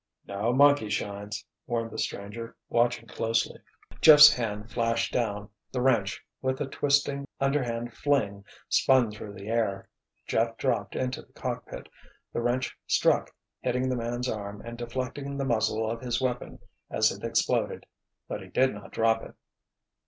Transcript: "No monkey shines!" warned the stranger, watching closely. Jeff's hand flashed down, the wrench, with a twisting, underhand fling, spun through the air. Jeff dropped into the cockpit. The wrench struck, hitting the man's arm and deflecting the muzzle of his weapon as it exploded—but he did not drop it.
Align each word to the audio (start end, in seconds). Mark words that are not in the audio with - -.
"No 0.25 0.51
monkey 0.51 0.89
shines!" 0.89 1.45
warned 1.67 1.91
the 1.91 1.99
stranger, 1.99 2.55
watching 2.69 3.07
closely. 3.07 3.59
Jeff's 4.01 4.33
hand 4.33 4.71
flashed 4.71 5.13
down, 5.13 5.47
the 5.71 5.79
wrench, 5.79 6.19
with 6.41 6.59
a 6.59 6.65
twisting, 6.65 7.27
underhand 7.39 7.93
fling, 7.93 8.43
spun 8.67 9.11
through 9.11 9.33
the 9.35 9.47
air. 9.47 9.87
Jeff 10.25 10.57
dropped 10.57 10.95
into 10.95 11.21
the 11.21 11.33
cockpit. 11.33 11.87
The 12.33 12.41
wrench 12.41 12.75
struck, 12.87 13.29
hitting 13.59 13.89
the 13.89 13.95
man's 13.95 14.27
arm 14.27 14.63
and 14.65 14.75
deflecting 14.75 15.37
the 15.37 15.45
muzzle 15.45 15.87
of 15.87 16.01
his 16.01 16.19
weapon 16.19 16.57
as 16.89 17.11
it 17.11 17.23
exploded—but 17.23 18.41
he 18.41 18.47
did 18.47 18.73
not 18.73 18.91
drop 18.93 19.21
it. 19.21 19.35